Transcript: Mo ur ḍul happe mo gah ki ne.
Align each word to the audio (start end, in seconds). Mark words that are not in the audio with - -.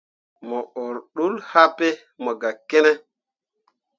Mo 0.47 0.59
ur 0.85 0.95
ḍul 1.15 1.35
happe 1.51 1.89
mo 2.23 2.31
gah 2.41 2.57
ki 2.69 2.79
ne. 2.83 2.91